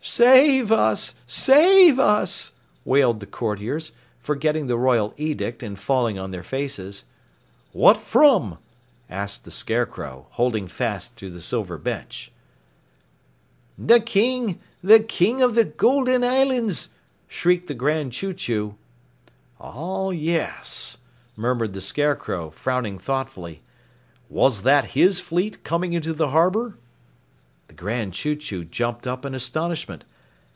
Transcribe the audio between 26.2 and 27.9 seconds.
harbor?" The